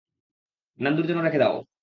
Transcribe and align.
নান্দুর 0.79 1.07
জন্য 1.07 1.21
রেখে 1.21 1.39
দাও। 1.39 1.55